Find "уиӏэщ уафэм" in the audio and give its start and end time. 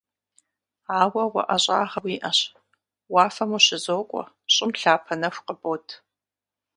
2.05-3.51